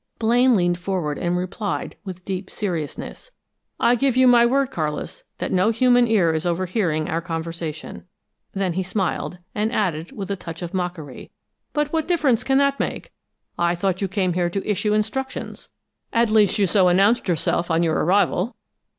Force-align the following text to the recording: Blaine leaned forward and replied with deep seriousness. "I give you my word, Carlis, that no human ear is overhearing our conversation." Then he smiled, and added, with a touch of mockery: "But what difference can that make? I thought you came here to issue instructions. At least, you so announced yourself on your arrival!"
Blaine 0.17 0.55
leaned 0.55 0.79
forward 0.79 1.19
and 1.19 1.37
replied 1.37 1.95
with 2.03 2.25
deep 2.25 2.49
seriousness. 2.49 3.29
"I 3.79 3.93
give 3.93 4.17
you 4.17 4.27
my 4.27 4.47
word, 4.47 4.71
Carlis, 4.71 5.21
that 5.37 5.51
no 5.51 5.69
human 5.69 6.07
ear 6.07 6.33
is 6.33 6.43
overhearing 6.43 7.07
our 7.07 7.21
conversation." 7.21 8.05
Then 8.53 8.73
he 8.73 8.81
smiled, 8.81 9.37
and 9.53 9.71
added, 9.71 10.11
with 10.11 10.31
a 10.31 10.35
touch 10.35 10.63
of 10.63 10.73
mockery: 10.73 11.29
"But 11.71 11.93
what 11.93 12.07
difference 12.07 12.43
can 12.43 12.57
that 12.57 12.79
make? 12.79 13.13
I 13.59 13.75
thought 13.75 14.01
you 14.01 14.07
came 14.07 14.33
here 14.33 14.49
to 14.49 14.67
issue 14.67 14.95
instructions. 14.95 15.69
At 16.11 16.31
least, 16.31 16.57
you 16.57 16.65
so 16.65 16.87
announced 16.87 17.27
yourself 17.27 17.69
on 17.69 17.83
your 17.83 18.03
arrival!" 18.03 18.55